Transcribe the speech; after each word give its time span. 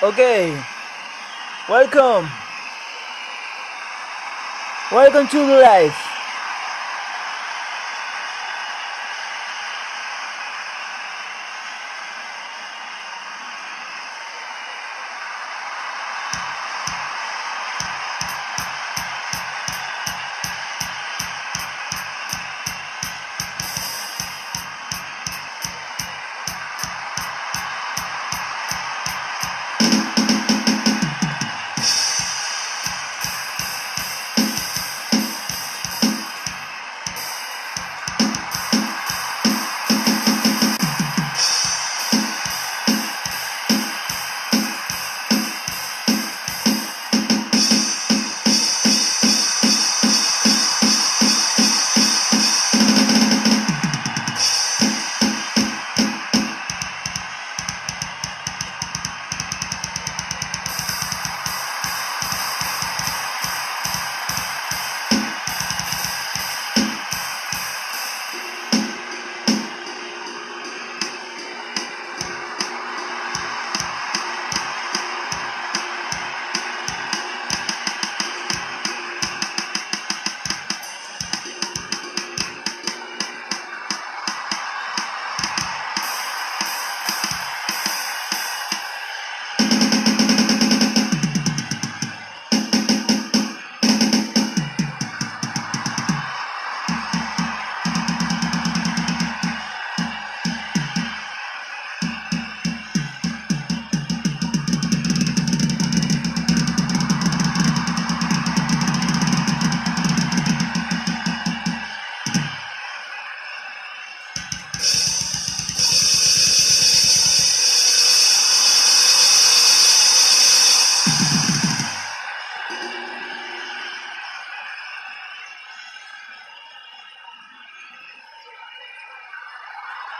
Okay, 0.00 0.54
welcome. 1.68 2.30
Welcome 4.92 5.26
to 5.26 5.38
the 5.44 5.60
life. 5.60 6.07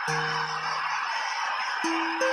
Thank 0.08 0.16
you. 1.84 2.27